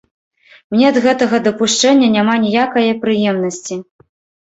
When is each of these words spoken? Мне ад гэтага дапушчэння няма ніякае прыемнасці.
Мне 0.75 0.83
ад 0.91 0.97
гэтага 1.03 1.41
дапушчэння 1.49 2.07
няма 2.17 2.35
ніякае 2.49 2.89
прыемнасці. 3.07 3.83